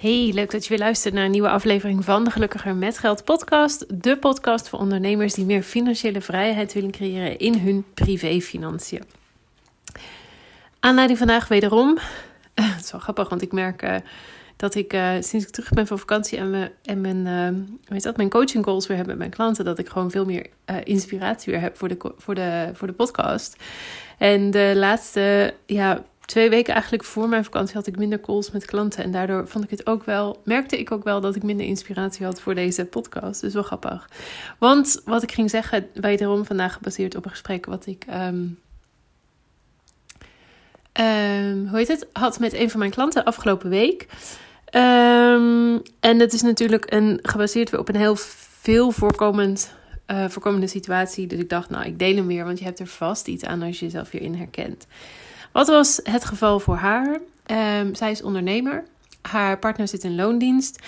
[0.00, 3.24] Hey, leuk dat je weer luistert naar een nieuwe aflevering van de Gelukkiger met Geld
[3.24, 4.02] podcast.
[4.02, 9.02] De podcast voor ondernemers die meer financiële vrijheid willen creëren in hun privéfinanciën.
[10.80, 11.98] Aanleiding vandaag wederom.
[12.54, 13.94] het is wel grappig, want ik merk uh,
[14.56, 18.02] dat ik uh, sinds ik terug ben van vakantie en, me, en mijn, uh, weet
[18.02, 20.46] dat, mijn coaching calls weer heb met mijn klanten, dat ik gewoon veel meer
[20.84, 23.56] inspiratie weer heb voor de, voor, de, voor de podcast.
[24.18, 28.64] En de laatste ja, twee weken eigenlijk voor mijn vakantie had ik minder calls met
[28.64, 29.04] klanten.
[29.04, 32.24] En daardoor vond ik het ook wel, merkte ik ook wel dat ik minder inspiratie
[32.24, 33.40] had voor deze podcast.
[33.40, 34.08] Dus wel grappig.
[34.58, 38.04] Want wat ik ging zeggen, wederom vandaag gebaseerd op een gesprek wat ik.
[38.10, 38.58] Um,
[41.00, 42.06] um, hoe heet het?
[42.12, 44.06] Had met een van mijn klanten afgelopen week.
[44.72, 49.74] Um, en het is natuurlijk een, gebaseerd weer op een heel veel voorkomend
[50.06, 51.26] uh, voorkomende situatie.
[51.26, 53.62] Dus ik dacht, nou, ik deel hem weer, want je hebt er vast iets aan
[53.62, 54.86] als je jezelf hierin herkent.
[55.52, 57.18] Wat was het geval voor haar?
[57.80, 58.84] Um, zij is ondernemer.
[59.22, 60.78] Haar partner zit in loondienst.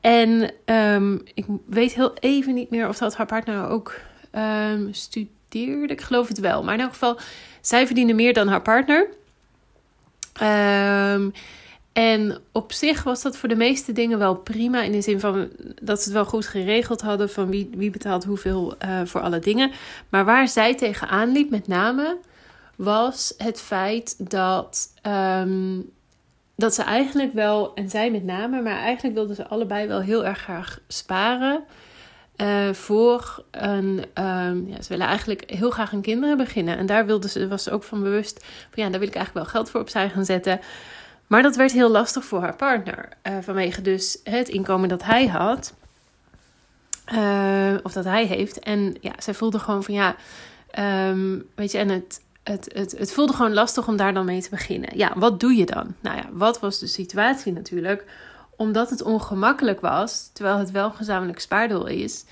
[0.00, 4.00] En um, ik weet heel even niet meer of dat haar partner ook
[4.32, 5.92] um, studeerde.
[5.92, 6.64] Ik geloof het wel.
[6.64, 7.18] Maar in elk geval,
[7.60, 9.08] zij verdiende meer dan haar partner.
[11.92, 14.82] en op zich was dat voor de meeste dingen wel prima.
[14.82, 15.48] In de zin van
[15.82, 17.30] dat ze het wel goed geregeld hadden.
[17.30, 19.72] Van wie, wie betaalt hoeveel uh, voor alle dingen.
[20.08, 22.18] Maar waar zij tegenaan liep, met name
[22.76, 25.90] was het feit dat, um,
[26.56, 30.24] dat ze eigenlijk wel, en zij met name, maar eigenlijk wilden ze allebei wel heel
[30.24, 31.64] erg graag sparen.
[32.36, 36.76] Uh, voor een, um, ja, ze willen eigenlijk heel graag een kinderen beginnen.
[36.76, 39.46] En daar wilde ze, was ze ook van bewust van ja, daar wil ik eigenlijk
[39.46, 40.60] wel geld voor opzij gaan zetten.
[41.26, 43.08] Maar dat werd heel lastig voor haar partner.
[43.22, 45.74] Uh, vanwege dus het inkomen dat hij had.
[47.12, 48.58] Uh, of dat hij heeft.
[48.58, 50.16] En ja, zij voelde gewoon van ja,
[51.08, 54.42] um, weet je, en het, het, het, het voelde gewoon lastig om daar dan mee
[54.42, 54.96] te beginnen.
[54.96, 55.94] Ja, wat doe je dan?
[56.00, 58.04] Nou ja, wat was de situatie natuurlijk?
[58.56, 62.24] Omdat het ongemakkelijk was, terwijl het wel gezamenlijk spaardoel is,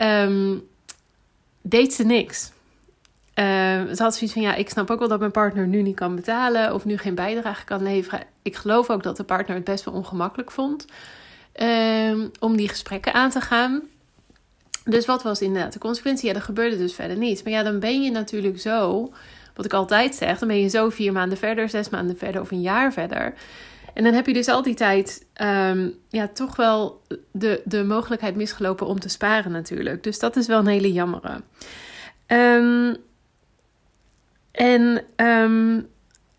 [0.00, 0.68] um,
[1.62, 2.50] deed ze niks.
[3.34, 3.44] Uh,
[3.94, 6.14] ze had zoiets van, ja, ik snap ook wel dat mijn partner nu niet kan
[6.14, 8.22] betalen of nu geen bijdrage kan leveren.
[8.42, 10.86] Ik geloof ook dat de partner het best wel ongemakkelijk vond
[11.62, 13.82] um, om die gesprekken aan te gaan.
[14.84, 16.28] Dus wat was inderdaad de consequentie?
[16.28, 17.42] Ja, er gebeurde dus verder niets.
[17.42, 19.10] Maar ja, dan ben je natuurlijk zo
[19.62, 22.50] wat ik altijd zeg, dan ben je zo vier maanden verder, zes maanden verder of
[22.50, 23.34] een jaar verder.
[23.94, 28.36] En dan heb je dus al die tijd um, ja, toch wel de, de mogelijkheid
[28.36, 30.02] misgelopen om te sparen natuurlijk.
[30.02, 31.40] Dus dat is wel een hele jammere.
[32.26, 32.96] Um,
[34.50, 35.88] en um,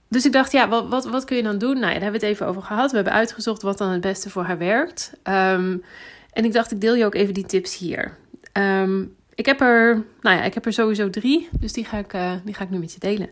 [0.10, 1.74] dus ik dacht, ja, wat, wat, wat kun je dan doen?
[1.74, 2.90] Nou ja, daar hebben we het even over gehad.
[2.90, 5.14] We hebben uitgezocht wat dan het beste voor haar werkt.
[5.24, 5.84] en
[6.31, 8.18] ik dacht, ik deel je ook even die tips hier.
[9.36, 12.31] Ik heb er, nou ja, ik heb er sowieso drie, dus die ga ik, uh,
[12.44, 13.30] die ga ik nu met je delen.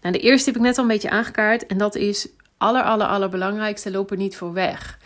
[0.00, 2.28] Nou, de eerste heb ik net al een beetje aangekaart en dat is
[2.58, 4.98] aller, aller, allerbelangrijkste, loop er niet voor weg.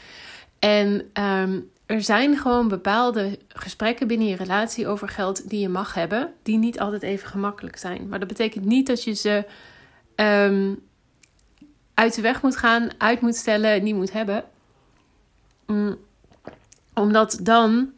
[0.58, 5.94] En um, er zijn gewoon bepaalde gesprekken binnen je relatie over geld die je mag
[5.94, 8.08] hebben, die niet altijd even gemakkelijk zijn.
[8.08, 9.44] Maar dat betekent niet dat je ze
[10.16, 10.80] um,
[11.94, 14.44] uit de weg moet gaan, uit moet stellen, niet moet hebben.
[15.66, 15.98] Mm,
[16.94, 17.92] omdat dan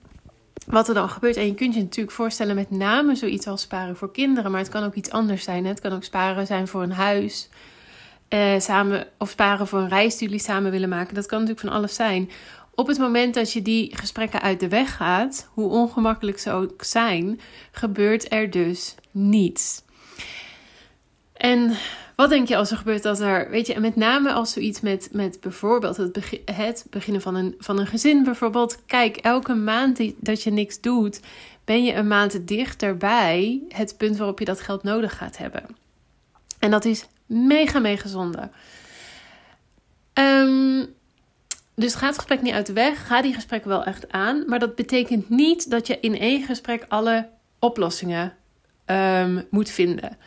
[0.70, 1.36] wat er dan gebeurt.
[1.36, 4.50] En je kunt je natuurlijk voorstellen met name zoiets als sparen voor kinderen.
[4.50, 5.66] Maar het kan ook iets anders zijn.
[5.66, 7.48] Het kan ook sparen zijn voor een huis.
[8.28, 11.14] Eh, samen, of sparen voor een reis die jullie samen willen maken.
[11.14, 12.30] Dat kan natuurlijk van alles zijn.
[12.74, 16.84] Op het moment dat je die gesprekken uit de weg gaat, hoe ongemakkelijk ze ook
[16.84, 17.40] zijn,
[17.72, 19.82] gebeurt er dus niets.
[21.40, 21.76] En
[22.16, 24.80] wat denk je als er gebeurt dat er, weet je, en met name als zoiets
[24.80, 28.78] met, met bijvoorbeeld het, begin, het beginnen van een, van een gezin bijvoorbeeld.
[28.86, 31.20] Kijk, elke maand die, dat je niks doet,
[31.64, 35.64] ben je een maand dichterbij het punt waarop je dat geld nodig gaat hebben.
[36.58, 38.50] En dat is mega, mega zonde.
[40.14, 40.94] Um,
[41.74, 43.06] dus ga het gesprek niet uit de weg.
[43.06, 44.44] Ga die gesprekken wel echt aan.
[44.46, 47.28] Maar dat betekent niet dat je in één gesprek alle
[47.58, 48.32] oplossingen
[48.86, 50.18] um, moet vinden.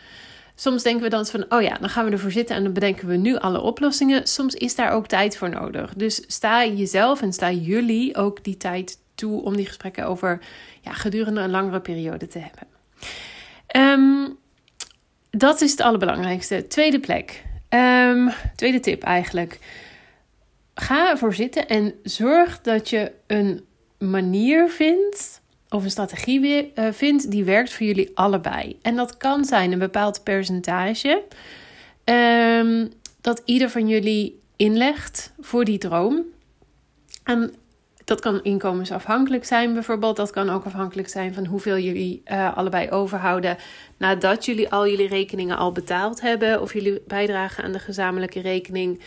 [0.55, 3.07] Soms denken we dan van, oh ja, dan gaan we ervoor zitten en dan bedenken
[3.07, 4.27] we nu alle oplossingen.
[4.27, 5.93] Soms is daar ook tijd voor nodig.
[5.93, 10.39] Dus sta jezelf en sta jullie ook die tijd toe om die gesprekken over
[10.81, 12.67] ja, gedurende een langere periode te hebben.
[13.75, 14.37] Um,
[15.29, 16.67] dat is het allerbelangrijkste.
[16.67, 17.43] Tweede plek.
[17.69, 19.59] Um, tweede tip eigenlijk.
[20.75, 23.65] Ga ervoor zitten en zorg dat je een
[23.97, 25.41] manier vindt
[25.73, 28.79] of een strategie uh, vindt die werkt voor jullie allebei.
[28.81, 31.23] En dat kan zijn een bepaald percentage
[32.03, 32.91] um,
[33.21, 36.21] dat ieder van jullie inlegt voor die droom.
[37.23, 37.53] En
[38.05, 40.15] dat kan inkomensafhankelijk zijn bijvoorbeeld.
[40.15, 43.57] Dat kan ook afhankelijk zijn van hoeveel jullie uh, allebei overhouden
[43.97, 46.61] nadat jullie al jullie rekeningen al betaald hebben.
[46.61, 48.99] Of jullie bijdragen aan de gezamenlijke rekening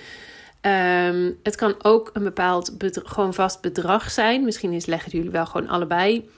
[0.66, 4.44] Ehm, het kan ook een bepaald gewoon vast bedrag zijn.
[4.44, 6.28] Misschien is, leggen jullie wel gewoon allebei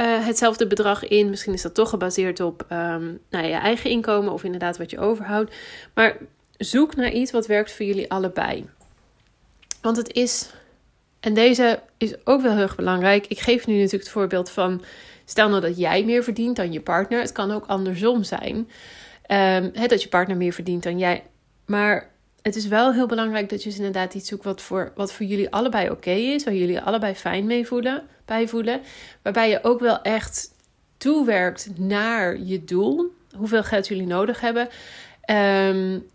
[0.00, 1.30] uh, hetzelfde bedrag in.
[1.30, 4.98] Misschien is dat toch gebaseerd op um, nou, je eigen inkomen of inderdaad wat je
[4.98, 5.54] overhoudt.
[5.94, 6.16] Maar
[6.56, 8.68] zoek naar iets wat werkt voor jullie allebei.
[9.80, 10.50] Want het is,
[11.20, 13.26] en deze is ook wel heel erg belangrijk.
[13.26, 14.82] Ik geef nu natuurlijk het voorbeeld van,
[15.24, 17.20] stel nou dat jij meer verdient dan je partner.
[17.20, 18.68] Het kan ook andersom zijn.
[19.28, 21.22] Um, dat je partner meer verdient dan jij.
[21.66, 22.11] Maar
[22.42, 25.26] het is wel heel belangrijk dat je dus inderdaad iets zoekt wat voor, wat voor
[25.26, 26.44] jullie allebei oké is.
[26.44, 28.80] Waar jullie allebei fijn mee voelen, bij voelen.
[29.22, 30.50] Waarbij je ook wel echt
[30.96, 33.12] toewerkt naar je doel.
[33.36, 34.68] Hoeveel geld jullie nodig hebben.
[35.30, 36.06] Um,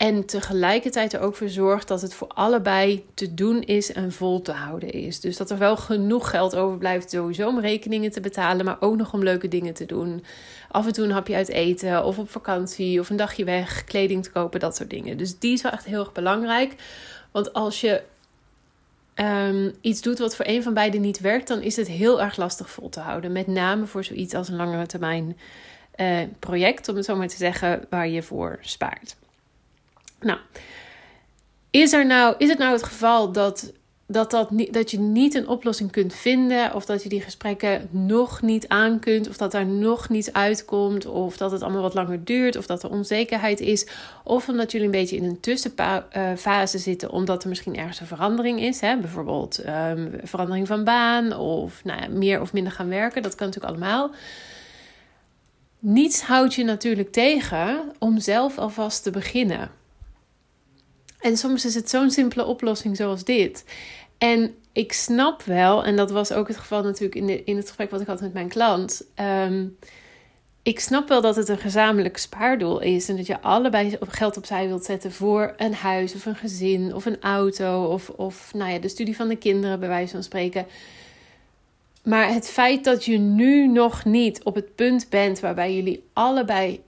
[0.00, 4.42] en tegelijkertijd er ook voor zorgt dat het voor allebei te doen is en vol
[4.42, 5.20] te houden is.
[5.20, 9.12] Dus dat er wel genoeg geld overblijft, sowieso om rekeningen te betalen, maar ook nog
[9.12, 10.24] om leuke dingen te doen.
[10.70, 14.22] Af en toe een hapje uit eten, of op vakantie, of een dagje weg, kleding
[14.22, 15.16] te kopen, dat soort dingen.
[15.16, 16.74] Dus die is wel echt heel erg belangrijk.
[17.30, 18.02] Want als je
[19.14, 22.36] um, iets doet wat voor een van beiden niet werkt, dan is het heel erg
[22.36, 23.32] lastig vol te houden.
[23.32, 25.36] Met name voor zoiets als een langere termijn
[25.96, 29.16] uh, project, om het zo maar te zeggen, waar je voor spaart.
[30.20, 30.38] Nou,
[31.70, 33.72] is, er nou, is het nou het geval dat,
[34.06, 37.88] dat, dat, niet, dat je niet een oplossing kunt vinden, of dat je die gesprekken
[37.90, 41.94] nog niet aan kunt, of dat er nog niets uitkomt, of dat het allemaal wat
[41.94, 43.86] langer duurt, of dat er onzekerheid is,
[44.24, 48.60] of omdat jullie een beetje in een tussenfase zitten, omdat er misschien ergens een verandering
[48.60, 48.96] is, hè?
[48.96, 53.46] bijvoorbeeld um, verandering van baan, of nou ja, meer of minder gaan werken, dat kan
[53.46, 54.10] natuurlijk allemaal.
[55.78, 59.70] Niets houdt je natuurlijk tegen om zelf alvast te beginnen.
[61.20, 63.64] En soms is het zo'n simpele oplossing zoals dit.
[64.18, 67.90] En ik snap wel, en dat was ook het geval natuurlijk in, in het gesprek
[67.90, 69.02] wat ik had met mijn klant.
[69.14, 69.66] Ehm,
[70.62, 74.66] ik snap wel dat het een gezamenlijk spaardoel is en dat je allebei geld opzij
[74.66, 78.78] wilt zetten voor een huis of een gezin of een auto of, of nou ja,
[78.78, 80.66] de studie van de kinderen, bij wijze van spreken.
[82.02, 86.80] Maar het feit dat je nu nog niet op het punt bent waarbij jullie allebei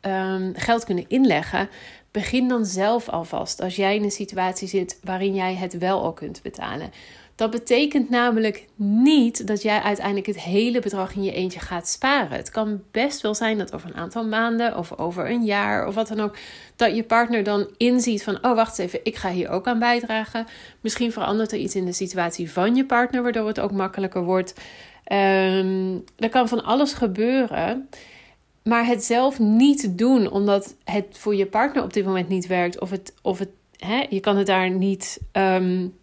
[0.00, 1.68] um, geld kunnen inleggen,
[2.14, 6.12] Begin dan zelf alvast als jij in een situatie zit waarin jij het wel al
[6.12, 6.90] kunt betalen.
[7.34, 12.36] Dat betekent namelijk niet dat jij uiteindelijk het hele bedrag in je eentje gaat sparen.
[12.36, 15.94] Het kan best wel zijn dat over een aantal maanden of over een jaar of
[15.94, 16.36] wat dan ook,
[16.76, 20.46] dat je partner dan inziet van, oh wacht even, ik ga hier ook aan bijdragen.
[20.80, 24.54] Misschien verandert er iets in de situatie van je partner, waardoor het ook makkelijker wordt.
[25.12, 27.88] Um, er kan van alles gebeuren.
[28.68, 32.80] Maar het zelf niet doen omdat het voor je partner op dit moment niet werkt.
[32.80, 35.94] Of, het, of het, hè, je kan het daar niet um,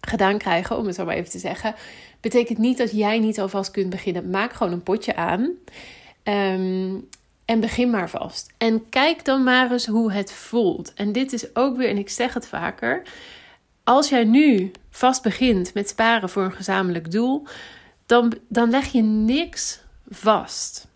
[0.00, 1.74] gedaan krijgen, om het zo maar even te zeggen.
[2.20, 4.30] Betekent niet dat jij niet alvast kunt beginnen.
[4.30, 5.40] Maak gewoon een potje aan.
[6.24, 7.08] Um,
[7.44, 8.52] en begin maar vast.
[8.58, 10.94] En kijk dan maar eens hoe het voelt.
[10.94, 13.02] En dit is ook weer, en ik zeg het vaker.
[13.84, 17.46] Als jij nu vast begint met sparen voor een gezamenlijk doel,
[18.06, 20.90] dan, dan leg je niks vast.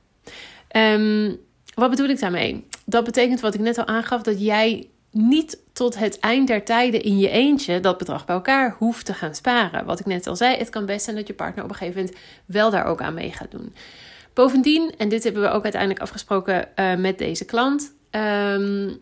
[0.76, 1.38] Um,
[1.74, 2.66] wat bedoel ik daarmee?
[2.84, 7.02] Dat betekent wat ik net al aangaf, dat jij niet tot het eind der tijden
[7.02, 9.84] in je eentje dat bedrag bij elkaar hoeft te gaan sparen.
[9.84, 12.00] Wat ik net al zei, het kan best zijn dat je partner op een gegeven
[12.00, 13.74] moment wel daar ook aan mee gaat doen.
[14.32, 17.94] Bovendien, en dit hebben we ook uiteindelijk afgesproken uh, met deze klant.
[18.10, 18.98] Um,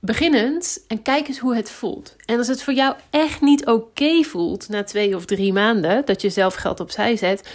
[0.00, 2.16] beginnend en kijk eens hoe het voelt.
[2.26, 6.22] En als het voor jou echt niet oké voelt na twee of drie maanden dat
[6.22, 7.48] je zelf geld opzij zet,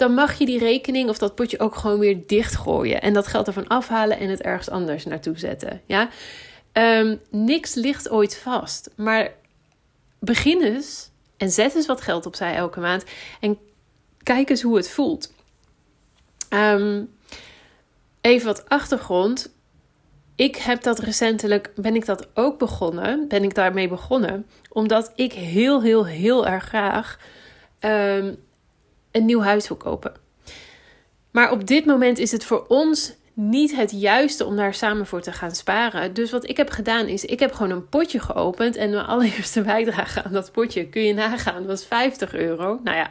[0.00, 3.02] dan mag je die rekening of dat potje ook gewoon weer dichtgooien.
[3.02, 5.80] En dat geld ervan afhalen en het ergens anders naartoe zetten.
[5.86, 6.08] Ja?
[6.72, 8.90] Um, niks ligt ooit vast.
[8.96, 9.32] Maar
[10.18, 13.04] begin eens en zet eens wat geld opzij elke maand.
[13.40, 13.58] En
[14.22, 15.32] kijk eens hoe het voelt.
[16.50, 17.10] Um,
[18.20, 19.54] even wat achtergrond.
[20.34, 25.32] Ik heb dat recentelijk, ben ik dat ook begonnen, ben ik daarmee begonnen, omdat ik
[25.32, 27.18] heel, heel, heel erg graag
[27.80, 28.38] um,
[29.12, 30.12] een nieuw huis wil kopen.
[31.30, 35.20] Maar op dit moment is het voor ons niet het juiste om daar samen voor
[35.20, 36.14] te gaan sparen.
[36.14, 38.76] Dus wat ik heb gedaan is, ik heb gewoon een potje geopend.
[38.76, 42.80] En mijn allereerste bijdrage aan dat potje, kun je nagaan, was 50 euro.
[42.84, 43.10] Nou ja,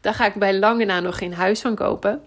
[0.00, 2.22] daar ga ik bij lange na nog geen huis van kopen.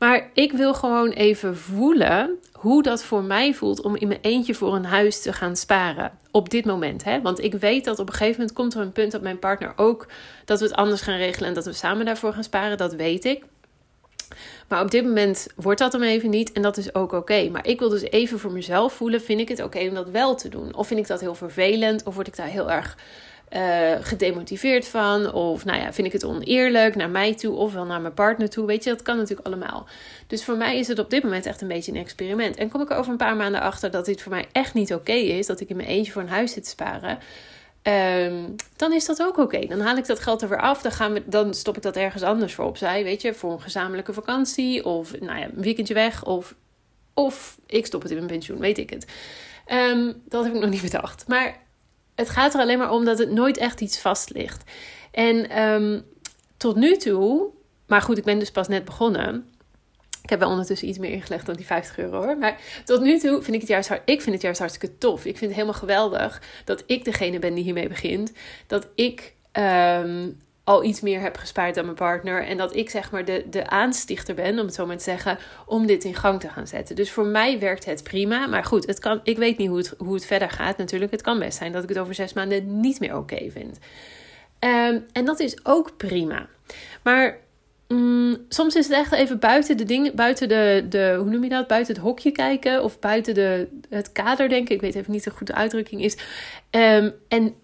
[0.00, 4.54] Maar ik wil gewoon even voelen hoe dat voor mij voelt om in mijn eentje
[4.54, 6.12] voor een huis te gaan sparen.
[6.30, 7.04] Op dit moment.
[7.04, 7.20] Hè?
[7.20, 9.72] Want ik weet dat op een gegeven moment komt er een punt dat mijn partner
[9.76, 10.06] ook
[10.44, 12.78] dat we het anders gaan regelen en dat we samen daarvoor gaan sparen.
[12.78, 13.44] Dat weet ik.
[14.68, 17.48] Maar op dit moment wordt dat hem even niet en dat is ook oké.
[17.48, 20.34] Maar ik wil dus even voor mezelf voelen: vind ik het oké om dat wel
[20.34, 20.74] te doen?
[20.74, 22.02] Of vind ik dat heel vervelend?
[22.04, 22.96] Of word ik daar heel erg
[23.56, 25.32] uh, gedemotiveerd van.
[25.32, 28.50] Of nou ja, vind ik het oneerlijk naar mij toe of wel naar mijn partner
[28.50, 28.66] toe.
[28.66, 29.86] Weet je, dat kan natuurlijk allemaal.
[30.26, 32.56] Dus voor mij is het op dit moment echt een beetje een experiment.
[32.56, 34.94] En kom ik er over een paar maanden achter dat dit voor mij echt niet
[34.94, 35.46] oké is.
[35.46, 37.18] Dat ik in mijn eentje voor een huis zit te sparen.
[37.82, 39.66] Um, dan is dat ook oké.
[39.66, 40.82] Dan haal ik dat geld er weer af.
[40.82, 43.04] Dan, gaan we, dan stop ik dat ergens anders voor opzij.
[43.04, 44.84] Weet je, voor een gezamenlijke vakantie.
[44.84, 46.24] Of nou ja, een weekendje weg.
[46.24, 46.54] Of,
[47.14, 48.58] of ik stop het in mijn pensioen.
[48.58, 49.06] Weet ik het.
[49.72, 51.24] Um, dat heb ik nog niet bedacht.
[51.28, 51.56] Maar
[52.20, 54.70] het gaat er alleen maar om dat het nooit echt iets vast ligt.
[55.10, 56.04] En um,
[56.56, 57.48] tot nu toe.
[57.86, 59.48] Maar goed, ik ben dus pas net begonnen.
[60.22, 62.38] Ik heb wel ondertussen iets meer ingelegd dan die 50 euro hoor.
[62.38, 65.18] Maar tot nu toe vind ik het juist, ik vind het juist hartstikke tof.
[65.18, 68.32] Ik vind het helemaal geweldig dat ik degene ben die hiermee begint.
[68.66, 72.46] Dat ik um, al iets meer heb gespaard dan mijn partner.
[72.46, 75.38] En dat ik zeg maar de, de aanstichter ben, om het zo maar te zeggen,
[75.66, 76.96] om dit in gang te gaan zetten.
[76.96, 78.46] Dus voor mij werkt het prima.
[78.46, 81.10] Maar goed, het kan, ik weet niet hoe het, hoe het verder gaat natuurlijk.
[81.10, 83.78] Het kan best zijn dat ik het over zes maanden niet meer oké vind.
[84.60, 86.48] Um, en dat is ook prima.
[87.02, 87.38] Maar
[87.88, 91.48] Mm, soms is het echt even buiten de dingen, buiten de, de, hoe noem je
[91.48, 91.66] dat?
[91.66, 94.74] Buiten het hokje kijken of buiten de, het kader denken.
[94.74, 96.16] Ik weet even niet de uitdrukking is.
[96.70, 97.54] Um, en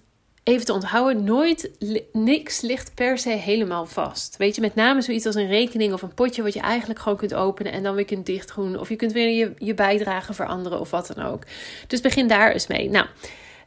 [0.47, 1.71] even te onthouden, nooit,
[2.13, 4.37] niks ligt per se helemaal vast.
[4.37, 7.19] Weet je, met name zoiets als een rekening of een potje wat je eigenlijk gewoon
[7.19, 8.79] kunt openen en dan weer kunt dichtgroen.
[8.79, 11.43] Of je kunt weer je, je bijdrage veranderen of wat dan ook.
[11.87, 12.91] Dus begin daar eens mee.
[12.91, 13.07] Nou,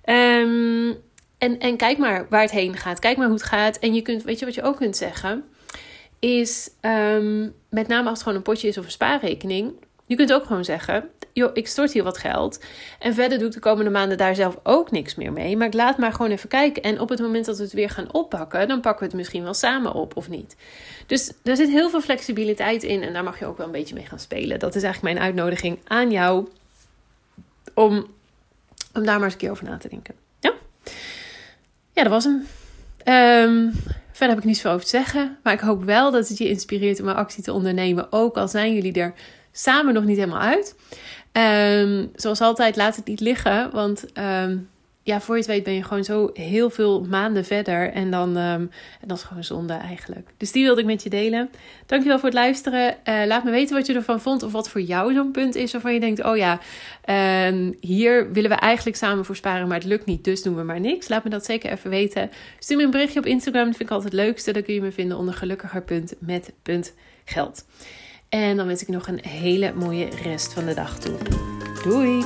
[0.06, 0.98] um,
[1.38, 3.00] en, en kijk maar waar het heen gaat.
[3.00, 3.80] Kijk maar hoe het gaat.
[3.80, 5.44] En je kunt, weet je wat je ook kunt zeggen?
[6.20, 9.74] is um, met name als het gewoon een potje is of een spaarrekening.
[10.06, 12.63] Je kunt ook gewoon zeggen: joh, ik stort hier wat geld.
[13.00, 15.58] En verder doe ik de komende maanden daar zelf ook niks meer mee.
[15.58, 16.84] Maar ik laat maar gewoon even kijken.
[16.84, 19.43] En op het moment dat we het weer gaan oppakken, dan pakken we het misschien
[19.43, 20.55] wel samen op of niet.
[21.05, 23.03] Dus er zit heel veel flexibiliteit in.
[23.03, 24.60] En daar mag je ook wel een beetje mee gaan spelen.
[24.60, 26.48] Dat is eigenlijk mijn uitnodiging aan jou.
[27.74, 28.08] Om,
[28.93, 30.15] om daar maar eens een keer over na te denken.
[30.39, 30.53] Ja,
[31.93, 32.48] ja dat was hem.
[33.05, 33.74] Um,
[34.19, 35.38] Verder heb ik niet zoveel over te zeggen.
[35.43, 38.12] Maar ik hoop wel dat het je inspireert om een actie te ondernemen.
[38.12, 39.13] Ook al zijn jullie er
[39.51, 40.75] samen nog niet helemaal uit.
[41.34, 43.72] Um, zoals altijd, laat het niet liggen.
[43.72, 44.70] Want um,
[45.04, 47.92] ja, voor je het weet ben je gewoon zo heel veel maanden verder.
[47.92, 48.72] En dan um,
[49.02, 50.30] en dat is gewoon zonde eigenlijk.
[50.38, 51.50] Dus die wilde ik met je delen.
[51.86, 52.96] Dankjewel voor het luisteren.
[53.06, 54.44] Uh, laat me weten wat je ervan vond.
[54.44, 56.24] Of wat voor jou zo'n punt is waarvan je denkt...
[56.24, 56.60] oh ja,
[57.80, 59.68] hier willen we eigenlijk samen voor sparen...
[59.68, 61.08] maar het lukt niet, dus doen we maar niks.
[61.08, 62.30] Laat me dat zeker even weten.
[62.60, 63.66] Stuur me een berichtje op Instagram.
[63.66, 64.54] Dat vind ik altijd het leukste.
[64.54, 67.64] Dan kun je me vinden onder gelukkiger.met.geld.
[68.30, 71.18] En dan wens ik nog een hele mooie rest van de dag toe.
[71.84, 72.24] Doei!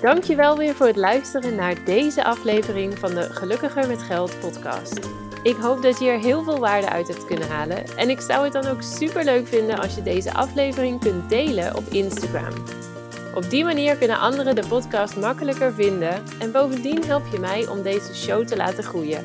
[0.00, 4.98] Dankjewel weer voor het luisteren naar deze aflevering van de Gelukkiger met Geld podcast.
[5.42, 7.96] Ik hoop dat je er heel veel waarde uit hebt kunnen halen.
[7.96, 11.76] En ik zou het dan ook super leuk vinden als je deze aflevering kunt delen
[11.76, 12.52] op Instagram.
[13.34, 17.82] Op die manier kunnen anderen de podcast makkelijker vinden en bovendien help je mij om
[17.82, 19.24] deze show te laten groeien.